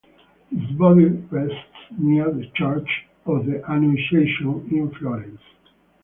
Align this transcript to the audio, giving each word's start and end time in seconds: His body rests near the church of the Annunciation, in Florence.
His 0.49 0.71
body 0.79 1.05
rests 1.29 1.93
near 1.95 2.31
the 2.31 2.47
church 2.55 2.89
of 3.27 3.45
the 3.45 3.61
Annunciation, 3.71 4.67
in 4.71 4.89
Florence. 4.95 5.39